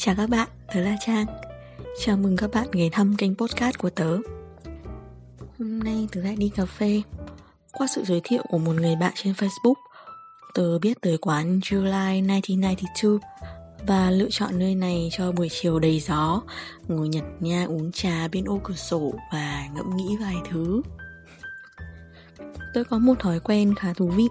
Chào 0.00 0.14
các 0.14 0.30
bạn, 0.30 0.48
tớ 0.74 0.80
là 0.80 0.96
Trang. 1.06 1.26
Chào 2.04 2.16
mừng 2.16 2.36
các 2.36 2.50
bạn 2.52 2.68
ghé 2.72 2.88
thăm 2.92 3.16
kênh 3.16 3.34
podcast 3.34 3.78
của 3.78 3.90
tớ. 3.90 4.18
Hôm 5.58 5.78
nay 5.78 6.08
tớ 6.12 6.20
lại 6.20 6.36
đi 6.36 6.48
cà 6.48 6.64
phê. 6.64 7.02
Qua 7.72 7.86
sự 7.86 8.04
giới 8.04 8.20
thiệu 8.24 8.42
của 8.48 8.58
một 8.58 8.72
người 8.72 8.96
bạn 8.96 9.12
trên 9.16 9.32
Facebook 9.32 9.74
Tớ 10.54 10.78
biết 10.78 11.00
tới 11.00 11.18
quán 11.18 11.58
July 11.58 12.26
1992 12.26 13.18
Và 13.86 14.10
lựa 14.10 14.28
chọn 14.30 14.58
nơi 14.58 14.74
này 14.74 15.08
cho 15.12 15.32
buổi 15.32 15.48
chiều 15.50 15.78
đầy 15.78 16.00
gió 16.00 16.42
Ngồi 16.88 17.08
nhặt 17.08 17.24
nha 17.40 17.64
uống 17.64 17.92
trà 17.92 18.28
bên 18.28 18.44
ô 18.44 18.60
cửa 18.64 18.74
sổ 18.74 19.14
Và 19.32 19.68
ngẫm 19.74 19.96
nghĩ 19.96 20.16
vài 20.20 20.36
thứ. 20.50 20.82
Tớ 22.74 22.84
có 22.84 22.98
một 22.98 23.14
thói 23.18 23.40
quen 23.40 23.74
khá 23.74 23.92
thú 23.92 24.08
vị 24.08 24.26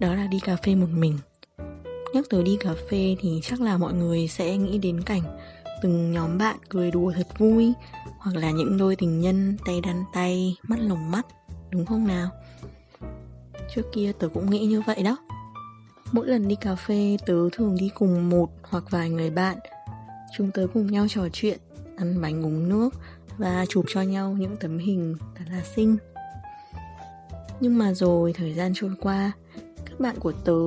Đó 0.00 0.14
là 0.14 0.26
đi 0.26 0.40
cà 0.40 0.56
phê 0.56 0.74
một 0.74 0.90
mình. 0.90 1.18
Nhắc 2.12 2.24
tới 2.30 2.42
đi 2.42 2.56
cà 2.60 2.74
phê 2.90 3.16
thì 3.20 3.40
chắc 3.42 3.60
là 3.60 3.78
mọi 3.78 3.92
người 3.92 4.28
sẽ 4.28 4.56
nghĩ 4.56 4.78
đến 4.78 5.02
cảnh 5.02 5.22
từng 5.82 6.12
nhóm 6.12 6.38
bạn 6.38 6.56
cười 6.68 6.90
đùa 6.90 7.12
thật 7.16 7.26
vui 7.38 7.72
hoặc 8.18 8.36
là 8.36 8.50
những 8.50 8.78
đôi 8.78 8.96
tình 8.96 9.20
nhân 9.20 9.56
tay 9.66 9.80
đan 9.80 10.04
tay, 10.12 10.56
mắt 10.62 10.78
lồng 10.80 11.10
mắt, 11.10 11.26
đúng 11.70 11.86
không 11.86 12.06
nào? 12.06 12.30
Trước 13.74 13.82
kia 13.92 14.12
tớ 14.18 14.28
cũng 14.28 14.50
nghĩ 14.50 14.66
như 14.66 14.82
vậy 14.86 15.02
đó. 15.02 15.16
Mỗi 16.12 16.26
lần 16.26 16.48
đi 16.48 16.54
cà 16.54 16.74
phê 16.74 17.16
tớ 17.26 17.48
thường 17.52 17.76
đi 17.76 17.90
cùng 17.94 18.30
một 18.30 18.50
hoặc 18.62 18.84
vài 18.90 19.10
người 19.10 19.30
bạn. 19.30 19.58
Chúng 20.36 20.50
tớ 20.50 20.66
cùng 20.74 20.86
nhau 20.86 21.06
trò 21.08 21.28
chuyện, 21.32 21.58
ăn 21.96 22.20
bánh 22.22 22.44
uống 22.44 22.68
nước 22.68 22.94
và 23.38 23.66
chụp 23.68 23.84
cho 23.88 24.02
nhau 24.02 24.32
những 24.38 24.56
tấm 24.56 24.78
hình 24.78 25.16
thật 25.34 25.44
là 25.50 25.62
xinh. 25.76 25.96
Nhưng 27.60 27.78
mà 27.78 27.92
rồi 27.94 28.32
thời 28.32 28.54
gian 28.54 28.72
trôi 28.74 28.90
qua, 29.00 29.32
các 29.84 30.00
bạn 30.00 30.16
của 30.20 30.32
tớ 30.32 30.62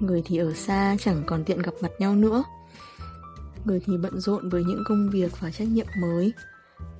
người 0.00 0.22
thì 0.24 0.36
ở 0.36 0.54
xa, 0.54 0.96
chẳng 1.00 1.22
còn 1.26 1.44
tiện 1.44 1.62
gặp 1.62 1.72
mặt 1.80 1.92
nhau 1.98 2.14
nữa. 2.14 2.44
Người 3.64 3.80
thì 3.86 3.92
bận 4.02 4.20
rộn 4.20 4.48
với 4.48 4.64
những 4.64 4.82
công 4.86 5.10
việc 5.10 5.40
và 5.40 5.50
trách 5.50 5.68
nhiệm 5.68 5.86
mới. 6.00 6.32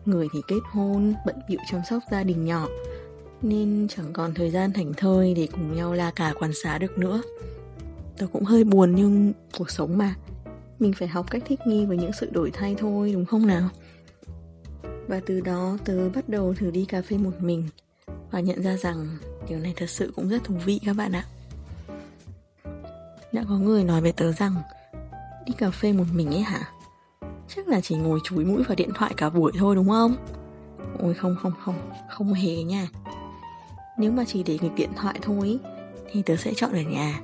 Người 0.04 0.28
thì 0.32 0.40
kết 0.48 0.60
hôn, 0.72 1.14
bận 1.26 1.36
bịu 1.48 1.58
chăm 1.70 1.80
sóc 1.90 2.02
gia 2.10 2.22
đình 2.22 2.44
nhỏ, 2.44 2.68
nên 3.42 3.86
chẳng 3.90 4.12
còn 4.12 4.34
thời 4.34 4.50
gian 4.50 4.72
thảnh 4.72 4.92
thơi 4.96 5.34
để 5.34 5.48
cùng 5.52 5.76
nhau 5.76 5.92
la 5.92 6.10
cả 6.10 6.34
quan 6.38 6.50
xá 6.62 6.78
được 6.78 6.98
nữa. 6.98 7.22
Tớ 8.18 8.26
cũng 8.32 8.44
hơi 8.44 8.64
buồn 8.64 8.94
nhưng 8.94 9.32
cuộc 9.58 9.70
sống 9.70 9.98
mà. 9.98 10.14
Mình 10.78 10.92
phải 10.92 11.08
học 11.08 11.30
cách 11.30 11.42
thích 11.46 11.60
nghi 11.66 11.86
với 11.86 11.96
những 11.96 12.12
sự 12.20 12.30
đổi 12.32 12.50
thay 12.50 12.74
thôi, 12.78 13.10
đúng 13.12 13.24
không 13.24 13.46
nào? 13.46 13.68
Và 15.08 15.20
từ 15.26 15.40
đó, 15.40 15.78
tớ 15.84 16.08
bắt 16.08 16.28
đầu 16.28 16.54
thử 16.54 16.70
đi 16.70 16.84
cà 16.84 17.02
phê 17.02 17.18
một 17.18 17.32
mình 17.40 17.68
và 18.30 18.40
nhận 18.40 18.62
ra 18.62 18.76
rằng 18.76 19.06
điều 19.48 19.58
này 19.58 19.74
thật 19.76 19.90
sự 19.90 20.12
cũng 20.16 20.28
rất 20.28 20.44
thú 20.44 20.54
vị 20.64 20.80
các 20.86 20.92
bạn 20.92 21.12
ạ 21.12 21.24
đã 23.34 23.44
có 23.48 23.58
người 23.58 23.84
nói 23.84 24.00
với 24.00 24.12
tớ 24.12 24.32
rằng, 24.32 24.54
Đi 25.46 25.52
cà 25.58 25.70
phê 25.70 25.92
một 25.92 26.04
mình 26.12 26.34
ấy 26.34 26.40
hả? 26.40 26.68
Chắc 27.48 27.68
là 27.68 27.80
chỉ 27.80 27.94
ngồi 27.94 28.20
chúi 28.24 28.44
mũi 28.44 28.62
vào 28.62 28.76
điện 28.76 28.90
thoại 28.94 29.14
cả 29.16 29.30
buổi 29.30 29.52
thôi 29.58 29.74
đúng 29.74 29.88
không? 29.88 30.16
Ôi 30.98 31.14
không 31.14 31.36
không 31.42 31.52
không 31.64 31.74
Không 32.10 32.32
hề 32.32 32.62
nha. 32.62 32.88
Nếu 33.98 34.12
mà 34.12 34.24
chỉ 34.26 34.42
để 34.42 34.58
nghịch 34.62 34.74
điện 34.76 34.90
thoại 34.96 35.18
thôi, 35.22 35.58
Thì 36.12 36.22
tớ 36.22 36.36
sẽ 36.36 36.52
chọn 36.56 36.72
ở 36.72 36.80
nhà. 36.80 37.20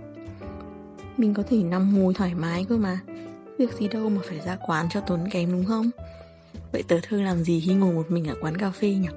Mình 1.17 1.35
có 1.35 1.43
thể 1.49 1.63
nằm 1.63 1.99
ngồi 1.99 2.15
thoải 2.15 2.35
mái 2.35 2.65
cơ 2.69 2.77
mà. 2.77 3.01
Việc 3.59 3.73
gì 3.73 3.89
đâu 3.89 4.09
mà 4.09 4.21
phải 4.29 4.41
ra 4.47 4.59
quán 4.67 4.87
cho 4.91 5.01
tốn 5.01 5.21
kém 5.31 5.53
đúng 5.53 5.65
không? 5.65 5.91
Vậy 6.73 6.83
tớ 6.89 6.97
thường 7.03 7.25
làm 7.25 7.43
gì 7.43 7.63
khi 7.67 7.75
ngồi 7.75 7.95
một 7.95 8.11
mình 8.11 8.29
ở 8.29 8.35
quán 8.41 8.57
cà 8.57 8.71
phê 8.71 8.89
nhỉ? 8.89 9.09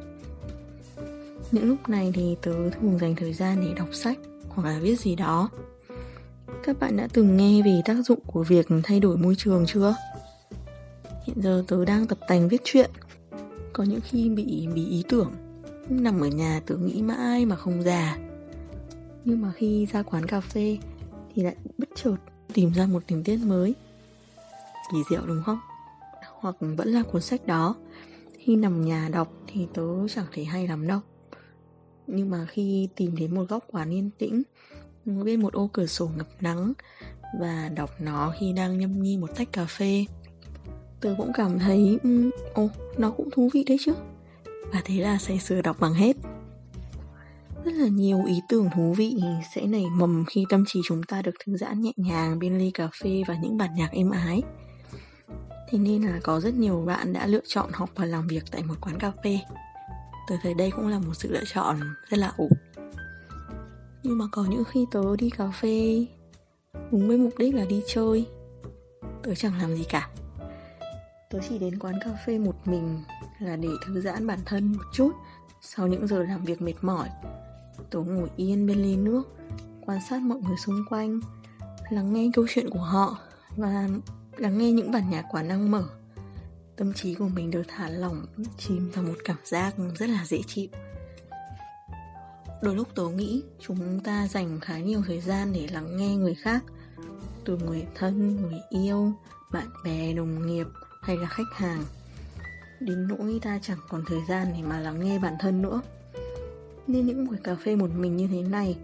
Những 1.52 1.70
lúc 1.70 1.90
này 1.90 2.12
thì 2.16 2.36
tớ 2.42 2.70
thường 2.70 3.00
dành 3.00 3.16
thời 3.16 3.34
gian 3.34 3.62
để 3.62 3.74
đọc 3.74 3.88
sách 3.92 4.18
Hoặc 4.50 4.68
là 4.68 4.80
viết 4.80 5.00
gì 5.00 5.16
đó 5.16 5.50
các 6.64 6.80
bạn 6.80 6.98
đã 6.98 7.08
từng 7.14 7.38
nghe 7.38 7.62
về 7.62 7.82
tác 7.86 7.94
dụng 7.94 8.20
của 8.26 8.44
việc 8.44 8.68
thay 8.84 9.00
đổi 9.00 9.18
môi 9.18 9.36
trường 9.36 9.66
chưa? 9.68 9.96
Hiện 11.24 11.42
giờ 11.42 11.64
tớ 11.68 11.86
đang 11.86 12.08
tập 12.08 12.18
tành 12.28 12.50
viết 12.50 12.62
truyện. 12.64 12.92
Có 13.74 13.84
những 13.84 14.00
khi 14.04 14.30
bị 14.30 14.68
bí 14.76 14.86
ý 14.86 15.04
tưởng. 15.10 15.32
Nằm 15.90 16.22
ở 16.22 16.28
nhà 16.28 16.62
tớ 16.66 16.76
nghĩ 16.76 17.02
mãi 17.02 17.46
mà 17.46 17.56
không 17.56 17.84
già 17.84 18.18
Nhưng 19.26 19.42
mà 19.42 19.52
khi 19.56 19.86
ra 19.86 20.04
quán 20.04 20.26
cà 20.28 20.42
phê 20.42 20.78
Thì 21.36 21.44
lại 21.44 21.56
bất 21.78 21.90
chợt 21.96 22.16
tìm 22.54 22.74
ra 22.74 22.86
một 22.86 23.04
tình 23.08 23.24
tiết 23.24 23.38
mới. 23.38 23.76
Kỳ 24.92 24.98
diệu 25.10 25.22
đúng 25.26 25.44
không? 25.44 25.60
Hoặc 26.40 26.56
vẫn 26.60 26.88
là 26.88 27.04
cuốn 27.04 27.22
sách 27.22 27.48
đó. 27.48 27.76
Khi 28.38 28.56
nằm 28.56 28.86
nhà 28.86 29.10
đọc 29.12 29.34
thì 29.48 29.68
tớ 29.74 30.08
chẳng 30.08 30.26
thấy 30.34 30.46
hay 30.46 30.68
lắm 30.68 30.88
đâu. 30.88 31.00
Nhưng 32.08 32.30
mà 32.30 32.46
khi 32.50 32.88
tìm 32.96 33.16
đến 33.16 33.36
một 33.36 33.46
góc 33.50 33.64
quán 33.72 33.94
yên 33.94 34.10
tĩnh 34.18 34.44
ngồi 35.06 35.24
bên 35.24 35.42
một 35.42 35.54
ô 35.54 35.70
cửa 35.74 35.86
sổ 35.86 36.10
ngập 36.18 36.28
nắng 36.42 36.74
và 37.40 37.70
đọc 37.76 37.90
nó 38.00 38.34
khi 38.40 38.54
đang 38.54 38.80
nhâm 38.80 39.02
nhi 39.02 39.18
một 39.18 39.36
tách 39.36 39.52
cà 39.52 39.66
phê. 39.66 40.06
Tớ 41.00 41.16
cũng 41.18 41.32
cảm 41.34 41.60
thấy 41.60 42.00
um, 42.04 42.30
ồ 42.54 42.70
nó 42.98 43.12
cũng 43.12 43.30
thú 43.32 43.50
vị 43.54 43.64
đấy 43.64 43.78
chứ. 43.86 43.94
Và 44.74 44.82
thế 44.86 44.96
là 44.96 45.18
say 45.18 45.40
sưa 45.40 45.62
đọc 45.62 45.78
bằng 45.80 45.94
hết. 45.94 46.16
Rất 47.66 47.74
là 47.74 47.88
nhiều 47.88 48.26
ý 48.26 48.42
tưởng 48.50 48.70
thú 48.76 48.94
vị 48.98 49.16
sẽ 49.56 49.66
nảy 49.66 49.86
mầm 49.92 50.26
khi 50.28 50.46
tâm 50.50 50.64
trí 50.68 50.82
chúng 50.86 51.04
ta 51.04 51.22
được 51.22 51.36
thư 51.46 51.58
giãn 51.58 51.82
nhẹ 51.82 51.92
nhàng 51.96 52.40
bên 52.40 52.58
ly 52.58 52.72
cà 52.72 52.90
phê 53.02 53.24
và 53.28 53.36
những 53.42 53.58
bản 53.58 53.70
nhạc 53.76 53.92
êm 53.92 54.10
ái. 54.10 54.42
Thế 55.70 55.78
nên 55.78 56.02
là 56.02 56.20
có 56.24 56.40
rất 56.40 56.54
nhiều 56.54 56.84
bạn 56.88 57.14
đã 57.14 57.28
lựa 57.28 57.42
chọn 57.48 57.70
học 57.74 57.90
và 57.96 58.06
làm 58.06 58.28
việc 58.28 58.44
tại 58.52 58.64
một 58.64 58.76
quán 58.82 59.00
cà 59.00 59.12
phê. 59.24 59.40
Tớ 60.30 60.36
thấy 60.44 60.54
đây 60.54 60.72
cũng 60.72 60.88
là 60.88 61.00
một 61.00 61.14
sự 61.14 61.32
lựa 61.32 61.44
chọn 61.54 61.80
rất 62.10 62.18
là 62.18 62.32
ổn 62.38 62.50
nhưng 64.04 64.18
mà 64.18 64.26
có 64.32 64.46
những 64.50 64.64
khi 64.64 64.86
tớ 64.92 65.16
đi 65.16 65.30
cà 65.30 65.52
phê, 65.52 66.06
đúng 66.92 67.08
với 67.08 67.18
mục 67.18 67.34
đích 67.38 67.56
là 67.56 67.66
đi 67.66 67.84
chơi. 67.88 68.28
Tớ 69.24 69.36
chẳng 69.36 69.62
làm 69.62 69.76
gì 69.76 69.84
cả. 69.90 70.10
Tớ 71.30 71.40
chỉ 71.50 71.58
đến 71.58 71.80
quán 71.80 71.96
cà 72.04 72.12
phê 72.26 72.38
một 72.38 72.68
mình 72.68 73.04
là 73.40 73.56
để 73.56 73.70
thư 73.86 74.02
giãn 74.02 74.28
bản 74.28 74.40
thân 74.46 74.72
một 74.72 74.84
chút. 74.94 75.12
Sau 75.62 75.88
những 75.88 76.08
giờ 76.08 76.24
làm 76.24 76.44
việc 76.44 76.62
mệt 76.62 76.74
mỏi, 76.82 77.10
tớ 77.90 78.00
ngồi 78.00 78.30
yên 78.36 78.68
bên 78.68 78.78
ly 78.78 78.96
nước, 78.96 79.24
quan 79.86 80.00
sát 80.10 80.22
mọi 80.22 80.40
người 80.40 80.58
xung 80.58 80.86
quanh, 80.90 81.20
lắng 81.90 82.14
nghe 82.14 82.30
câu 82.34 82.46
chuyện 82.50 82.70
của 82.70 82.80
họ 82.80 83.18
và 83.58 83.90
lắng 84.38 84.58
nghe 84.58 84.72
những 84.72 84.92
bản 84.92 85.10
nhạc 85.10 85.26
quán 85.32 85.48
năng 85.48 85.72
mở. 85.72 85.84
Tâm 86.76 86.94
trí 86.94 87.16
của 87.16 87.28
mình 87.28 87.52
được 87.52 87.64
thả 87.68 87.90
lỏng, 87.90 88.26
chìm 88.58 88.92
vào 88.94 89.04
một 89.04 89.16
cảm 89.24 89.38
giác 89.44 89.76
rất 89.96 90.10
là 90.10 90.26
dễ 90.26 90.42
chịu. 90.48 90.68
Đôi 92.64 92.76
lúc 92.76 92.88
tớ 92.96 93.10
nghĩ 93.10 93.44
chúng 93.60 94.00
ta 94.00 94.28
dành 94.28 94.60
khá 94.60 94.78
nhiều 94.78 95.02
thời 95.08 95.22
gian 95.22 95.54
để 95.54 95.68
lắng 95.72 95.98
nghe 95.98 96.16
người 96.16 96.36
khác. 96.36 96.64
Từ 97.46 97.58
người 97.58 97.86
thân, 97.96 98.36
người 98.42 98.60
yêu, 98.70 99.14
bạn 99.52 99.68
bè, 99.86 100.14
đồng 100.14 100.48
nghiệp 100.48 100.68
hay 101.02 101.18
là 101.18 101.28
khách 101.28 101.54
hàng. 101.54 101.84
Đến 102.80 103.08
nỗi 103.08 103.40
ta 103.42 103.60
chẳng 103.62 103.80
còn 103.90 104.04
thời 104.08 104.20
gian 104.30 104.48
để 104.54 104.62
mà 104.68 104.80
lắng 104.80 105.00
nghe 105.06 105.20
bản 105.20 105.36
thân 105.40 105.62
nữa. 105.62 105.82
Nên 106.88 107.06
những 107.06 107.28
buổi 107.28 107.38
cà 107.44 107.56
phê 107.56 107.76
một 107.76 107.90
mình 107.98 108.18
như 108.18 108.28
thế 108.28 108.42
này 108.42 108.78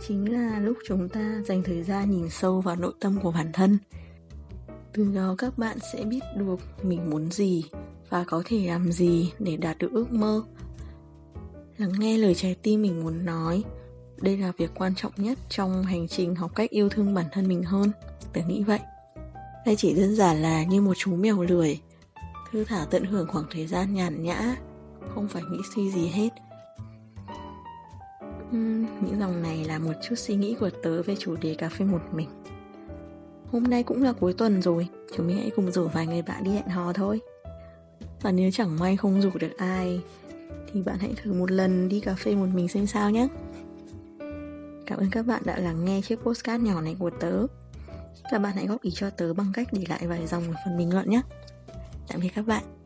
Chính 0.00 0.32
là 0.32 0.58
lúc 0.58 0.78
chúng 0.86 1.08
ta 1.08 1.42
dành 1.46 1.62
thời 1.62 1.82
gian 1.82 2.10
nhìn 2.10 2.30
sâu 2.30 2.60
vào 2.60 2.76
nội 2.76 2.92
tâm 3.00 3.18
của 3.22 3.32
bản 3.32 3.52
thân. 3.52 3.78
Từ 4.92 5.12
đó 5.14 5.34
các 5.38 5.58
bạn 5.58 5.78
sẽ 5.92 6.04
biết 6.04 6.20
được 6.36 6.56
mình 6.82 7.10
muốn 7.10 7.30
gì 7.30 7.64
Và 8.08 8.24
có 8.24 8.42
thể 8.44 8.66
làm 8.66 8.92
gì 8.92 9.32
để 9.38 9.56
đạt 9.56 9.78
được 9.78 9.92
ước 9.92 10.12
mơ 10.12 10.42
lắng 11.78 11.92
nghe 11.98 12.18
lời 12.18 12.34
trái 12.34 12.56
tim 12.62 12.82
mình 12.82 13.04
muốn 13.04 13.24
nói. 13.24 13.64
Đây 14.20 14.36
là 14.36 14.52
việc 14.58 14.70
quan 14.74 14.94
trọng 14.94 15.12
nhất 15.16 15.38
trong 15.48 15.82
hành 15.82 16.08
trình 16.08 16.34
học 16.34 16.54
cách 16.54 16.70
yêu 16.70 16.88
thương 16.88 17.14
bản 17.14 17.26
thân 17.32 17.48
mình 17.48 17.62
hơn. 17.62 17.92
Tớ 18.32 18.40
nghĩ 18.46 18.62
vậy. 18.62 18.80
Đây 19.66 19.76
chỉ 19.76 19.94
đơn 19.94 20.16
giản 20.16 20.42
là 20.42 20.64
như 20.64 20.80
một 20.80 20.94
chú 20.96 21.16
mèo 21.16 21.42
lười. 21.42 21.80
Thư 22.52 22.64
thả 22.64 22.86
tận 22.90 23.04
hưởng 23.04 23.26
khoảng 23.28 23.44
thời 23.50 23.66
gian 23.66 23.94
nhàn 23.94 24.22
nhã 24.22 24.56
không 25.14 25.28
phải 25.28 25.42
nghĩ 25.50 25.58
suy 25.74 25.90
gì 25.90 26.06
hết. 26.06 26.28
Uhm, 28.48 28.86
những 29.00 29.20
dòng 29.20 29.42
này 29.42 29.64
là 29.64 29.78
một 29.78 29.92
chút 30.08 30.14
suy 30.14 30.36
nghĩ 30.36 30.56
của 30.60 30.70
tớ 30.82 31.02
về 31.02 31.16
chủ 31.18 31.36
đề 31.36 31.54
cà 31.54 31.68
phê 31.68 31.84
một 31.84 32.00
mình. 32.12 32.28
Hôm 33.52 33.62
nay 33.64 33.82
cũng 33.82 34.02
là 34.02 34.12
cuối 34.12 34.32
tuần 34.32 34.62
rồi 34.62 34.88
chúng 35.16 35.26
mình 35.26 35.36
hãy 35.36 35.50
cùng 35.56 35.72
rủ 35.72 35.88
vài 35.88 36.06
người 36.06 36.22
bạn 36.22 36.44
đi 36.44 36.50
hẹn 36.50 36.68
hò 36.68 36.92
thôi. 36.92 37.20
Và 38.22 38.32
nếu 38.32 38.50
chẳng 38.50 38.78
may 38.78 38.96
không 38.96 39.22
rủ 39.22 39.30
được 39.34 39.56
ai 39.58 40.00
thì 40.72 40.82
bạn 40.82 40.98
hãy 40.98 41.14
thử 41.22 41.32
một 41.32 41.50
lần 41.50 41.88
đi 41.88 42.00
cà 42.00 42.14
phê 42.14 42.34
một 42.34 42.46
mình 42.54 42.68
xem 42.68 42.86
sao 42.86 43.10
nhé. 43.10 43.28
Cảm 44.86 44.98
ơn 44.98 45.10
các 45.10 45.26
bạn 45.26 45.42
đã 45.44 45.58
lắng 45.58 45.84
nghe 45.84 46.00
chiếc 46.00 46.16
postcard 46.16 46.64
nhỏ 46.64 46.80
này 46.80 46.96
của 46.98 47.10
tớ. 47.20 47.46
Các 48.30 48.38
bạn 48.38 48.52
hãy 48.56 48.66
góp 48.66 48.82
ý 48.82 48.90
cho 48.94 49.10
tớ 49.10 49.34
bằng 49.34 49.52
cách 49.54 49.68
để 49.72 49.84
lại 49.88 50.06
vài 50.06 50.26
dòng 50.26 50.42
ở 50.48 50.54
phần 50.64 50.78
bình 50.78 50.94
luận 50.94 51.10
nhé. 51.10 51.20
Tạm 52.08 52.20
biệt 52.20 52.30
các 52.34 52.46
bạn. 52.46 52.83